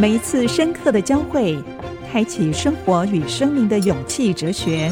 [0.00, 1.58] 每一次深刻的交汇，
[2.10, 4.90] 开启生活与生命的勇气哲学。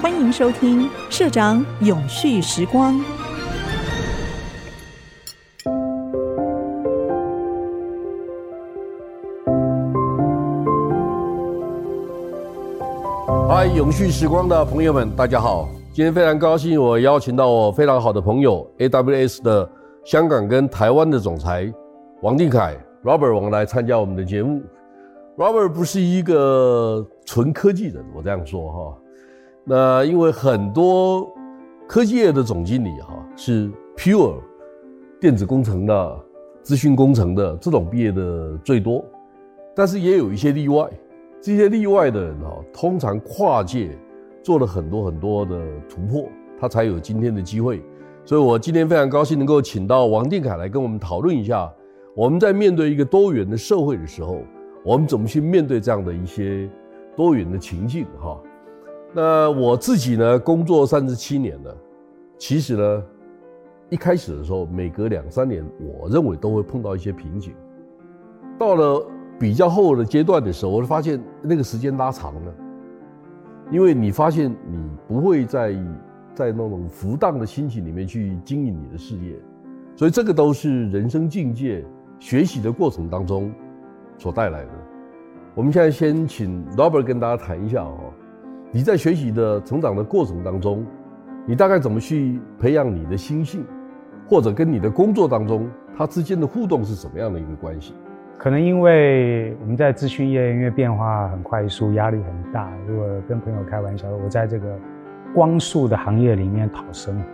[0.00, 3.00] 欢迎收听社长永续时光。
[13.48, 15.68] 嗨，永续时光的朋友们，大家好！
[15.92, 19.68] 今天非常高兴，我邀请到我非常好的朋友 AWS 的
[20.04, 21.68] 香港跟台湾的总裁
[22.22, 22.76] 王定凯。
[23.04, 24.62] Robert 王来参加我们的节目。
[25.36, 28.98] Robert 不是一个纯科技人，我这样说哈。
[29.64, 31.28] 那因为很多
[31.88, 34.36] 科技业的总经理哈是 pure
[35.20, 36.20] 电子工程的、
[36.62, 39.04] 资讯工程的这种毕业的最多，
[39.74, 40.88] 但是也有一些例外。
[41.40, 43.98] 这些例外的人哈，通常跨界
[44.44, 46.28] 做了很多很多的突破，
[46.60, 47.82] 他才有今天的机会。
[48.24, 51.68] 所以我今天非常高兴能够请到王定凯来跟我们讨论一下。
[52.14, 54.42] 我们在面对一个多元的社会的时候，
[54.84, 56.68] 我们怎么去面对这样的一些
[57.16, 58.06] 多元的情境？
[58.20, 58.38] 哈，
[59.14, 61.74] 那我自己呢，工作三十七年了，
[62.36, 63.02] 其实呢，
[63.88, 67.54] 一开始的时候，每隔两三年，我认为都会碰到一些瓶颈。
[68.58, 69.02] 到了
[69.40, 72.54] 比较后的阶段的时候，我就发现那个时间拉长了，
[73.70, 75.72] 因为你发现你不会在
[76.34, 79.34] 在那种浮荡的心情里面去经营你的事业，
[79.96, 81.82] 所以这个都是人生境界。
[82.22, 83.52] 学习的过程当中
[84.16, 84.70] 所带来的，
[85.56, 87.98] 我们现在先请 Robert 跟大家谈一下哦，
[88.70, 90.86] 你在学习的成长的过程当中，
[91.44, 93.66] 你大概怎么去培养你的心性，
[94.28, 97.92] 或者跟你的工作当中它之间的互动是什么样的一个关系？
[98.38, 102.70] 可能因为我们在资讯业，因为变化很快速，压力很大。
[102.86, 104.78] 如果跟朋友开玩笑，我在这个
[105.34, 107.24] 光速的行业里面讨生活，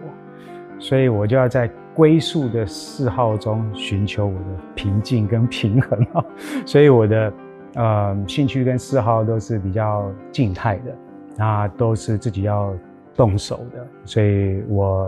[0.78, 1.70] 所以我就要在。
[1.94, 6.24] 归宿的嗜好中寻求我的平静跟平衡啊，
[6.64, 7.32] 所以我的
[7.74, 10.94] 呃兴趣跟嗜好都是比较静态的，
[11.36, 12.72] 那都是自己要
[13.16, 15.06] 动手的，所以我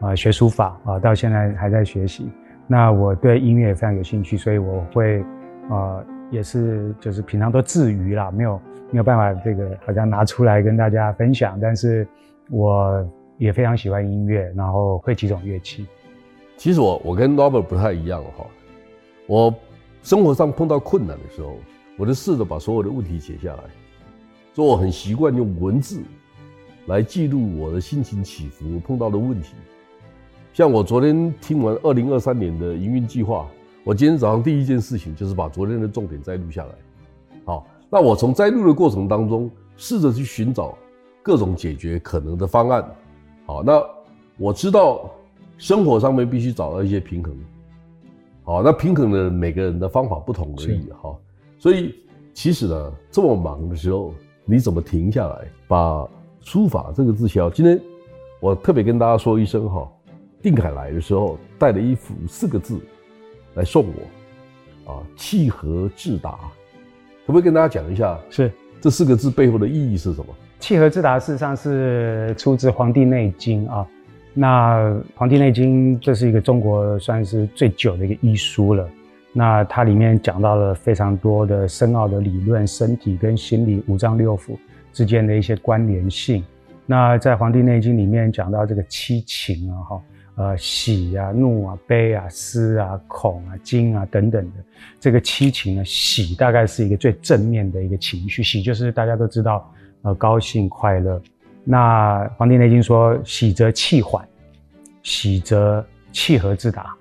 [0.00, 2.28] 啊、呃、学书法啊，到现在还在学习。
[2.66, 5.24] 那我对音乐也非常有兴趣，所以我会
[5.70, 6.02] 啊、
[6.32, 8.60] 也是就是平常都自娱啦，没有
[8.90, 12.04] 没有办法这个好像拿出来跟大家分享，但是
[12.50, 13.08] 我
[13.38, 15.86] 也非常喜欢音乐，然后会几种乐器。
[16.56, 18.46] 其实我我跟 Robert 不太一样哈，
[19.26, 19.52] 我
[20.02, 21.56] 生活上碰到困难的时候，
[21.98, 23.64] 我就试着把所有的问题写下来，
[24.54, 26.00] 说我很习惯用文字
[26.86, 29.54] 来记录我的心情起伏、碰到的问题。
[30.52, 33.48] 像我昨天听完二零二三年的营运计划，
[33.82, 36.70] 我今天早上第一件事情就是把昨天的重点摘录下来。
[37.44, 40.78] 好，那我从摘录的过程当中，试着去寻找
[41.20, 42.88] 各种解决可能的方案。
[43.46, 43.84] 好，那
[44.36, 45.10] 我知道。
[45.56, 47.32] 生活上面必须找到一些平衡，
[48.42, 51.16] 好，那平衡的每个人的方法不同而已哈，
[51.60, 51.94] 所以
[52.34, 54.12] 其实呢，这么忙的时候，
[54.44, 56.06] 你怎么停下来把
[56.40, 57.48] 书法这个字写好？
[57.48, 57.80] 今天
[58.40, 59.88] 我特别跟大家说一声哈，
[60.42, 62.76] 定凯来的时候带了一幅四个字
[63.54, 63.86] 来送
[64.86, 66.32] 我，啊，契合智达，
[67.26, 68.18] 可不可以跟大家讲一下？
[68.28, 70.34] 是这四个字背后的意义是什么？
[70.64, 73.86] 契合智达事实上是出自《黄帝内经》啊。
[74.32, 74.78] 那
[75.14, 78.88] 《黄帝内经》这是一个中国算是最久的一个医书了。
[79.34, 84.56] 那它里面讲到了非常多的深奥的理论，身体跟心理五脏六腑
[84.90, 86.42] 之间的一些关联性。
[86.86, 90.02] 那在《黄帝内经》里面讲到这个七情啊，哈，
[90.36, 94.52] 呃，喜啊、怒啊、悲啊、思啊、恐啊、惊啊等等的
[94.98, 99.70] 这个七情呢，喜大概是一个最正面的一个情绪，喜就是大家都知道，
[100.04, 101.20] 呃，高兴快乐。
[101.64, 104.26] 那《黄帝内经》说：“喜则气缓，
[105.02, 106.94] 喜则气和自达。”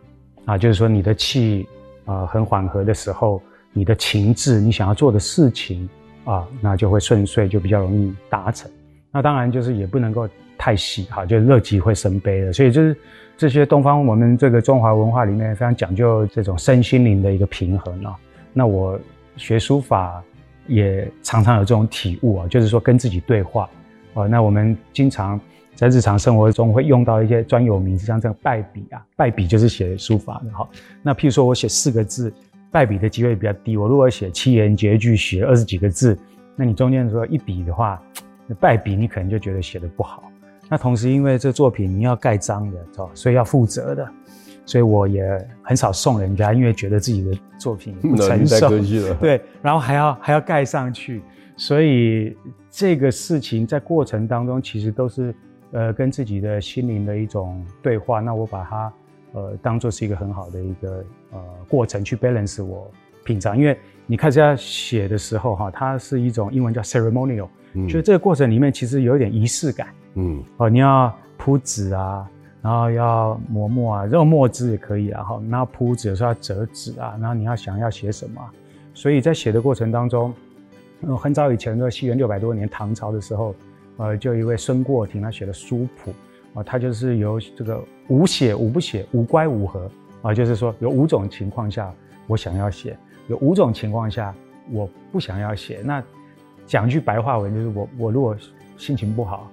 [0.45, 1.65] 啊，就是说你的气
[2.05, 3.41] 啊、很缓和的时候，
[3.71, 5.87] 你的情志，你想要做的事情
[6.25, 8.69] 啊，那就会顺遂，就比较容易达成。
[9.11, 10.27] 那当然就是也不能够
[10.57, 12.51] 太喜哈，就乐极会生悲了。
[12.51, 12.95] 所以就是
[13.37, 18.15] 这些东方我们这个中华文化里面非常讲究这种身心灵的一个平衡啊。
[18.53, 18.99] 那我
[19.37, 20.23] 学书法
[20.67, 23.69] 也常常有这种体悟啊，就是说跟自己对话。
[24.13, 25.39] 哦，那我们经常
[25.75, 30.67] 在日常生活中会用到一些专有名词，像这个败笔啊，败笔就是写书法的哈。
[31.01, 32.31] 那譬如说我写四个字，
[32.71, 33.75] 败笔的机会比较低。
[33.75, 36.17] 我如果写七言绝句，写二十几个字，
[36.55, 37.99] 那你中间说一笔的话，
[38.59, 40.23] 败笔你可能就觉得写得不好。
[40.69, 42.77] 那同时因为这作品你要盖章的，
[43.15, 44.07] 所以要负责的，
[44.65, 45.23] 所以我也
[45.61, 48.69] 很少送人家，因为觉得自己的作品 不成熟，
[49.19, 51.21] 对，然后还要还要盖上去。
[51.55, 52.35] 所以
[52.69, 55.35] 这个事情在过程当中，其实都是
[55.71, 58.19] 呃跟自己的心灵的一种对话。
[58.19, 58.93] 那我把它
[59.33, 62.89] 呃当做是一个很好的一个呃过程去 balance 我
[63.23, 63.77] 品尝，因为
[64.07, 72.27] 你开始要写的时候哈，它是一种英文叫 ceremonial，嗯，就这个过程里面其实有一点仪式感，嗯，哦，你要铺纸啊，
[72.63, 78.41] 然后要磨墨啊，用墨汁也可以啊，哈，然后铺纸有时候要折纸啊，然后你要想要写什么，
[78.93, 80.33] 所以在写的过程当中，
[81.19, 83.53] 很早以前的西元六百多年唐朝的时候，
[83.97, 86.11] 呃，就一位孙过庭他写的书谱。
[86.53, 89.89] 啊，他就是由这个五写五不写，五乖五和
[90.21, 91.91] 啊，就是说有五种情况下
[92.27, 92.95] 我想要写，
[93.27, 94.31] 有五种情况下
[94.71, 95.81] 我不想要写。
[95.83, 96.03] 那
[96.67, 98.37] 讲句白话文就是我我如果
[98.77, 99.49] 心情不好、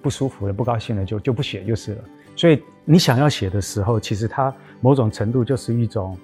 [0.00, 2.04] 不舒服了、不高兴了，就就不写就是了。
[2.44, 6.14] 所以你想要写的时候，其实它某种程度就是一种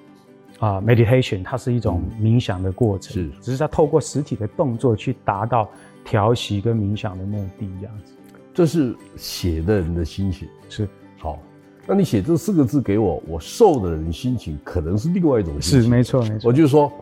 [0.59, 5.67] 啊 meditation，它是一种冥想的过程，是，只是它透过实体的动作去达到
[6.05, 8.13] 调息跟冥想的目的，这样子。
[8.53, 10.87] 这是写的人的心情是
[11.17, 11.39] 好，
[11.87, 15.83] 那你写这四个字给我，我受的人心情可能是另外一种心情。
[15.85, 16.51] 是没错没错。
[16.51, 16.93] 我就说，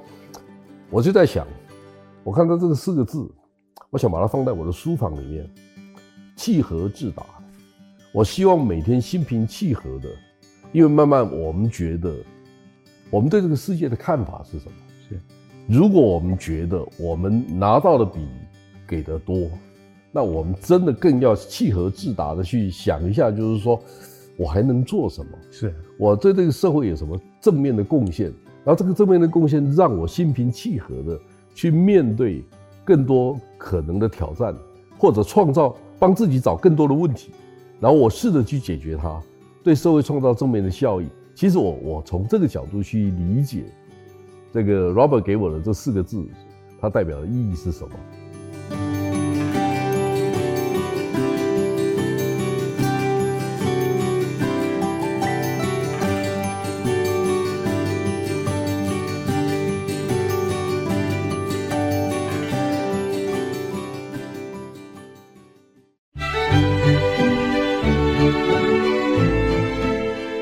[0.91, 1.44] 我就在想，
[2.23, 3.29] 我看到这个四个字，
[3.91, 5.50] 我想把它放在我的书房里面，
[6.37, 7.25] 契合自达。
[8.19, 10.09] 我希望每天心平气和的，
[10.73, 12.12] 因为慢慢我们觉得，
[13.11, 14.73] 我们对这个世界的看法是什么？
[15.09, 15.20] 是，
[15.69, 18.19] 如果我们觉得我们拿到的比
[18.88, 19.49] 给的多。
[20.11, 23.81] 那我们真的更要气和自达的去想一下，就是说，
[24.37, 25.31] 我还能做什么？
[25.53, 28.32] 是我对这个社会有什么正面的贡献？
[28.65, 31.17] 然后这个正面的贡献让我心平气和的
[31.55, 32.43] 去面对
[32.85, 34.53] 更多可能的挑战，
[34.99, 37.31] 或者创造帮自己找更多的问题，
[37.80, 39.20] 然后我试着去解决它，
[39.62, 41.08] 对社会创造正面的效益。
[41.34, 43.64] 其实我我从这个角度去理解
[44.52, 46.26] 这个 Robert 给我的这四个字，
[46.80, 47.90] 它代表的意义是什么？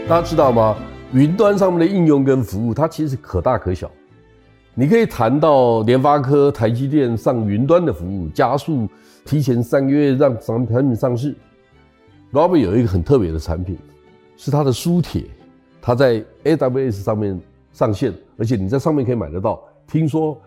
[0.08, 0.76] 大家知道吗？
[1.12, 3.90] 云端上面的应用跟服务，它其实可大可小。
[4.72, 8.88] 你可以谈到联发科、台积电上云端的服务，加速
[9.24, 11.34] 提前三个月让产品上市。
[12.32, 13.76] Robert 有一个很特别的产品，
[14.36, 15.24] 是它的书帖，
[15.82, 17.40] 它在 AWS 上面
[17.72, 19.60] 上线，而且你在上面可以买得到。
[19.88, 20.40] 听说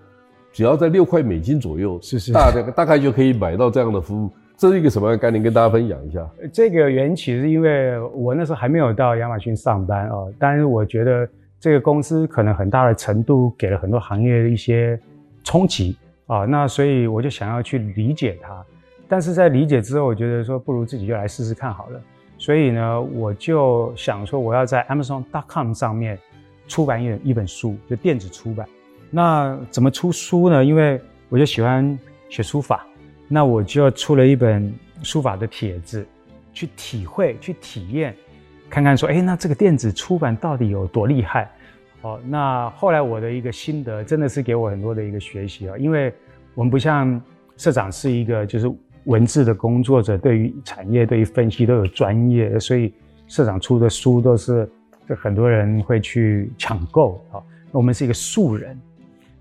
[0.54, 4.30] 只要在六块美金左右，是是，大概大概就可以买到这样的服务。
[4.60, 5.42] 这是一个什么样的概念？
[5.42, 6.30] 跟大家分享一下。
[6.52, 11.26] 这个缘起是因为我那时候还没有到亚马逊上班哦，但是我觉得
[11.62, 15.00] 这个公司可能很大的程度给了很多行业的一些
[15.46, 15.96] 冲击
[16.28, 18.62] 啊，那所以我就想要去理解它。
[19.08, 22.02] 但是在理解之后，我觉得说不如自己就来试试看好了。
[22.38, 26.20] 所以呢，我就想说我要在 Amazon.com 上面
[26.68, 28.68] 出版一一本书，就电子出版。
[29.10, 30.66] 那怎么出书呢？
[30.66, 31.98] 因为我就喜欢
[32.28, 32.86] 学书法。
[33.32, 34.74] 那我就出了一本
[35.04, 36.04] 书法的帖子，
[36.52, 38.16] 去体会、去体验，
[38.68, 41.48] 看看说，哎，那这个电子出版到底有多厉害？
[42.02, 46.12] 哦，那后来我的一个心得，真的是给我很多的一个学习啊，因为
[46.56, 47.22] 我们不像
[47.56, 48.72] 社长是一个就是
[49.04, 52.92] 文字的工作者，对于产业、对于分析都有专业，所以
[53.28, 54.68] 社长出的书都是
[55.08, 57.38] 就很多人会去抢购啊。
[57.72, 58.76] 我们是一个素人。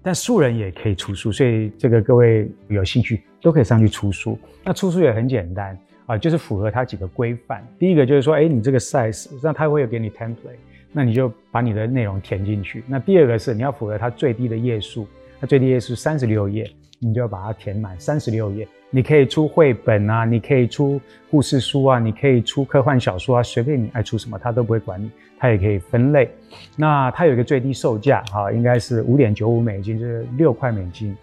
[0.08, 4.38] 但素人也可以出书，所以这个各位有兴趣都可以上去出书。
[4.64, 7.62] 那出书也很简单啊，就是符合它几个规范。
[7.78, 10.56] 第一个就是说，哎，你这个 size，那它会有给你 template，
[10.92, 12.82] 那你就把你的内容填进去。
[12.86, 15.06] 那第二个是你要符合它最低的页数，
[15.42, 16.66] 它最低页数三十六页，
[17.00, 18.66] 你就要把它填满三十六页。
[18.90, 25.10] 你可以出绘本啊，你可以出故事书啊，你可以出科幻小说啊，随便你爱出什么，它都不会管你。
[25.40, 26.28] 它也可以分类。
[26.74, 31.16] 那它有一个最低售价哈，应该是五点九五美金，就是六块美金。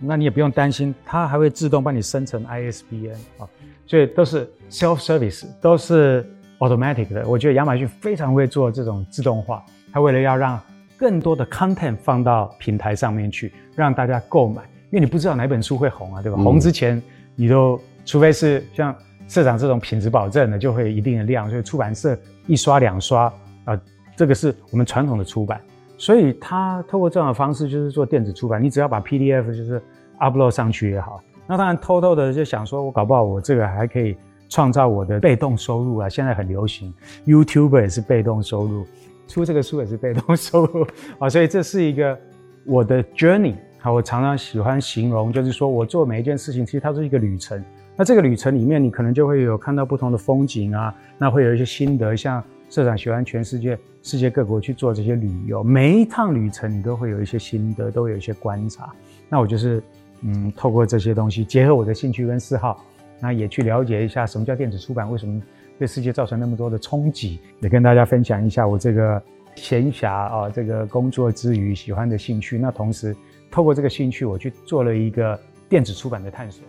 [0.00, 3.46] 那你也不用担心，它还会自动帮你生成 ISBN 啊，
[3.86, 6.26] 所以都是 self service，都是
[6.58, 7.28] automatic 的。
[7.28, 9.62] 我觉得亚马逊非常会做这种自动化，
[9.92, 10.60] 它为了要让
[10.96, 14.62] 更多的 content 放到平台上面去，让大家购买。
[14.90, 16.36] 因为你不知道哪本书会红啊，对吧？
[16.38, 17.00] 嗯、红之前，
[17.36, 18.94] 你都除非是像
[19.28, 21.48] 社长这种品质保证的，就会有一定的量。
[21.48, 22.18] 所以出版社
[22.48, 23.32] 一刷两刷啊、
[23.66, 23.80] 呃，
[24.16, 25.60] 这个是我们传统的出版。
[25.96, 28.60] 所以他透过这样的方式，就是做电子出版。
[28.60, 29.80] 你只要把 PDF 就是
[30.18, 31.22] upload 上去也好。
[31.46, 34.16] 那当然偷偷的就想说，我搞不好我这个还可以
[34.48, 36.08] 创造我的被动收入啊。
[36.08, 36.92] 现在很流行
[37.26, 38.84] ，YouTuber 也是被动收入，
[39.28, 40.84] 出这个书也是被动收入
[41.20, 41.28] 啊。
[41.28, 42.18] 所以这是一个
[42.64, 43.54] 我的 journey。
[43.82, 47.64] 好，我常常喜欢形容，就是说我做每一件事情，其实它是一个旅程。
[47.96, 58.92] 那这个旅程里面，你可能就会有看到不同的风景啊，那会有一些心得，像社长喜欢全世界世界各国去做这些旅游，每一趟旅程你都会有一些心得，都有一些观察。
[59.30, 59.82] 那我就是
[60.20, 62.84] 嗯，透过这些东西，结合我的兴趣跟嗜好，
[63.18, 65.40] 那也去了解一下什么叫电子出版，为什么
[65.78, 69.22] 对世界造成那么多的冲击，也跟大家分享一下我这个
[69.54, 72.58] 闲暇啊，这个工作之余喜欢的兴趣。
[72.58, 73.16] 那同时
[73.50, 75.38] 透过这个兴趣，我去做了一个
[75.68, 76.64] 电子出版的探索。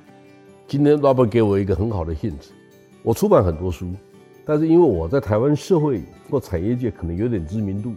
[0.68, 2.50] 今天 Robert 给我一个很好的 hint，
[3.04, 3.92] 我出版很多书。
[4.44, 7.94] 但是因为我在台湾社会或产业界可能有点知名度，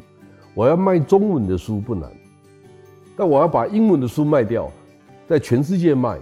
[0.52, 2.10] 我要卖中文的书不难，
[3.16, 4.70] 但我要把英文的书卖掉，
[5.26, 6.18] 在全世界卖，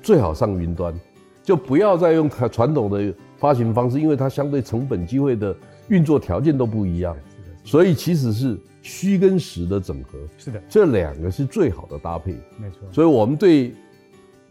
[0.00, 0.98] 最好上云端，
[1.42, 5.54] 就不要再用传传统的发行方式，因为它相对成本、机会的
[5.88, 7.14] 运作条件都不一样。
[7.68, 10.18] 所以其实是虚跟实的整合。
[10.38, 12.32] 是的，这两个是最好的搭配。
[12.58, 12.78] 没错。
[12.90, 13.74] 所以我们对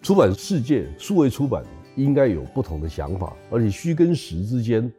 [0.03, 1.63] 出版世界、数位出版
[1.95, 4.91] 应该有不同的想法，而且虚跟实之间。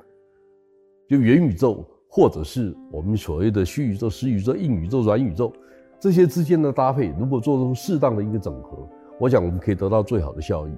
[1.08, 5.52] 就元宇宙，或者是我们所谓的虚宇宙、实宇宙、硬宇宙、软宇宙，
[6.00, 8.86] 这些之间的搭配，如果做出适当的一个整合，
[9.20, 10.70] 我想我们可以得到最好的效益。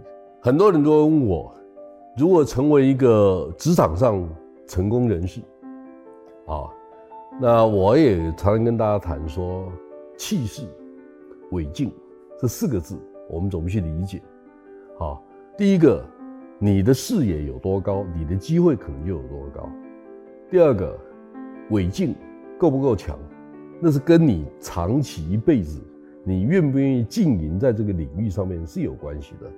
[0.43, 1.53] 很多人都问我，
[2.17, 4.29] 如果成为一个职场上
[4.69, 5.41] 成功人士，
[6.47, 6.69] 啊，
[7.43, 9.73] 那我也常常跟大家谈说，
[10.19, 10.63] 气势、
[11.53, 11.91] 伟劲
[12.39, 12.99] 这四个字，
[13.31, 14.21] 我们怎么去理解？
[14.99, 15.25] 好，
[15.57, 16.05] 第一个，
[16.59, 19.67] 你的视野有多高，你的机会可能就有多高。
[20.51, 20.95] 第二个，
[21.71, 22.15] 伟劲
[22.59, 23.19] 够不够强，
[23.81, 25.81] 那是跟你长期一辈子，
[26.23, 29.51] 你愿不愿意经营在这个领域上面是有关系的。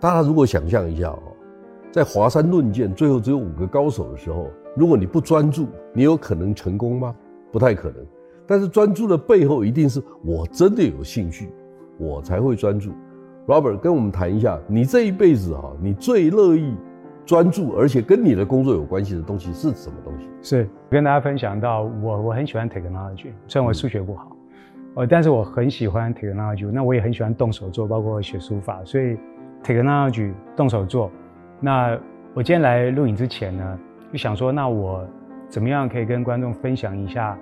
[0.00, 1.22] 大家如果想象一下哦，
[1.92, 7.14] 在华山论剑最后只有五个高手的时候，如果你不专注，你有可能成功吗？
[7.50, 7.96] 不太可能。
[8.46, 11.50] 但是专注的背后，一定是我真的有兴趣，
[11.98, 12.90] 我才会专注。
[13.46, 16.74] Robert，跟我们谈一下，你这一辈子哈，你最乐意。
[17.24, 20.26] 专注，而且跟你的工作有关系的东西是什么东西？
[20.42, 24.36] 是跟大家分享到我，我很喜欢 technology，虽然我数学不好，
[24.96, 26.68] 呃，但是我很喜欢 technology。
[26.68, 28.80] 那我也很喜欢动手做，包括写书法。
[28.84, 29.16] 所以
[29.62, 31.12] technology 动手做。
[31.60, 31.96] 那
[32.34, 33.78] 我今天来录影之前呢，
[34.12, 35.06] 就想说，那我
[35.48, 37.36] 怎么样可以跟观众分享一下？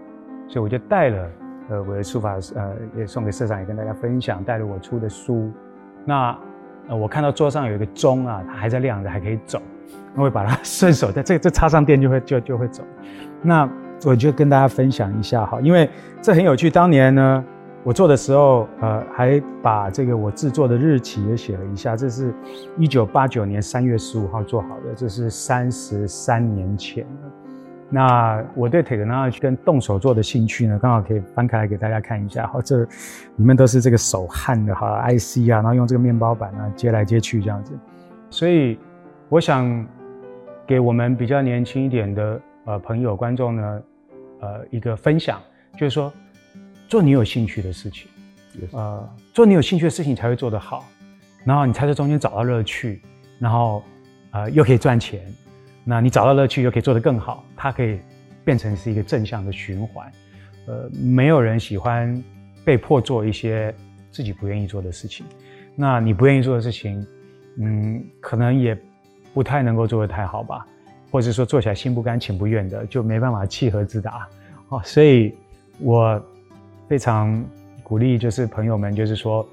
[0.47, 1.31] 所以我就带了
[1.69, 5.51] 呃我的书法，呃，也送给社长，也跟大家分享，带了我出的书。
[6.05, 6.37] 那
[6.89, 9.61] 呃，我看到桌上有一个钟啊，它还在亮着，还可以走。
[10.15, 12.83] 我会把它 顺手在这这插上电就会就就会走。
[13.43, 13.69] 那
[14.05, 15.89] 我就跟大家分享一下哈，因为
[16.21, 16.71] 这很有趣。
[16.71, 17.45] 当年呢，
[17.83, 21.97] 我做的时候，呃，还把这个我制作的日期也写了一下。
[21.97, 22.33] 这是
[22.77, 27.07] 一九八九年三月十五号做好的，这是三十三年前。
[27.89, 32.47] 那我对 technology 跟动手做的兴趣呢，刚好可以翻开来给大家看一下。
[32.47, 37.73] 好，这里面都是这个手焊的哈 IC 啊，然后用这个面包板啊接来接去这样子。
[38.29, 38.79] 所以
[39.31, 39.87] 我想
[40.67, 43.83] 给我们比较年轻一点的呃朋友观众呢，
[44.41, 45.41] 呃一个分享，
[45.77, 46.13] 就是说
[46.91, 48.09] 做你有兴趣的事情.
[48.73, 50.85] 呃做你有兴趣的事情才会做得好，
[51.45, 53.01] 然后你才在中间找到乐趣，
[53.39, 53.83] 然后
[54.33, 55.23] 呃又可以赚钱。
[55.85, 58.01] 那你找到乐趣，又可以做得更好，它可以
[58.45, 60.13] 变成是一个正向的循环。
[60.67, 62.23] 呃，没有人喜欢
[62.65, 63.73] 被迫做一些
[64.11, 65.25] 自己不愿意做的事情。
[65.77, 67.07] 那你不愿意做的事情，
[67.57, 68.77] 嗯，可能也
[69.33, 70.67] 不太能够做得太好吧，
[71.13, 74.27] 或者说做起来心不甘情不愿的，就没办法契合自达。
[74.71, 75.33] 哦，所以
[75.79, 76.21] 我
[76.91, 77.41] 非常
[77.85, 79.49] 鼓励，就是朋友们，就是说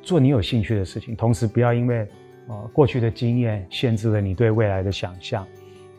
[0.00, 2.06] 做你有兴趣的事情，同时不要因为
[2.46, 5.44] 呃过去的经验限制了你对未来的想象。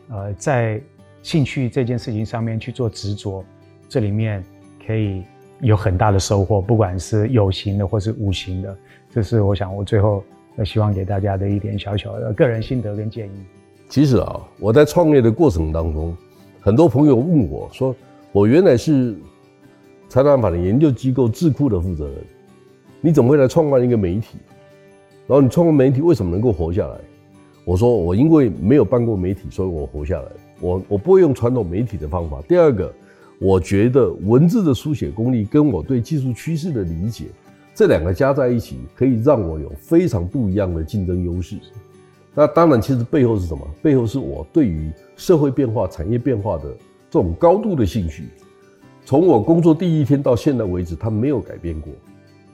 [0.08, 0.80] 呃，在
[1.22, 3.44] 兴趣这件事情上面去做执着，
[3.90, 4.42] 这里面
[4.86, 5.22] 可以
[5.60, 8.74] 有很大的收获，不管是有形的或是无形的。
[9.10, 10.24] 这是我想我最后
[10.64, 13.32] 希望给大家的一点小小的个人心得跟建议。
[13.90, 16.16] 其实啊，我在创业的过程当中，
[16.58, 17.94] 很多朋友问我说
[18.32, 19.14] ：“我原来是
[20.10, 22.16] 财团法的研究机构智库的负责人，
[23.00, 24.38] 你怎么会来创办一个媒体？
[25.28, 26.96] 然后你创办媒体为什么能够活下来？”
[27.64, 30.28] 我说我因为没有办过媒体，所以我活下来。
[30.60, 32.42] 我我不会用传统媒体的方法。
[32.48, 32.92] 第二个，
[33.38, 37.26] 我觉得文字的书写功力跟我对技术趋势的理解，
[37.72, 41.56] 这两个加在一起，可以让我有非常不一样的竞争优势。
[42.34, 43.64] 那当然，其实背后是什么？
[43.80, 46.64] 背后是我对于社会变化、产业变化的
[47.08, 48.24] 这种高度的兴趣。
[49.10, 51.92] 从我工作第一天到现在为止，它没有改变过。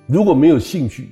[0.07, 1.11] 如果没有兴趣，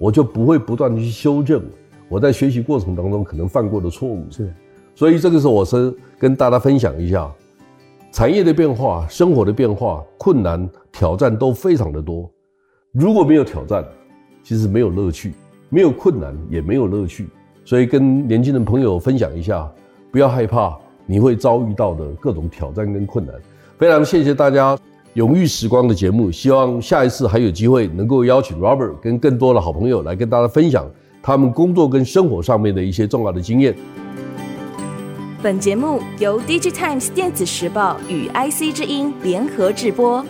[0.00, 1.62] 我就不会不断的去修正。
[2.08, 4.52] 我在学习过程当中可能犯过的错误是，
[4.96, 7.32] 所以这个时候我是跟大家分享一下，
[8.10, 12.28] 产业的变化、生活的变化、困难、挑战都非常的多。
[12.90, 13.84] 如果没有挑战，
[14.42, 15.30] 其实没有乐趣；
[15.68, 17.28] 没有困难，也没有乐趣。
[17.64, 19.72] 所以跟年轻的朋友分享一下，
[20.10, 23.36] 不要害怕，你会遭遇到的各种挑战跟困难。
[23.80, 24.78] 非常谢谢大家。
[25.14, 30.86] 永续时光的节目，希望下一次还有机会能够邀请 Robert 跟更多的好朋友来跟大家分享
[31.22, 33.74] 他们工作跟生活上面的一些重要的经验。
[35.42, 40.22] 本节目由 DigiTimes 电子时报与 IC 之音联合制播。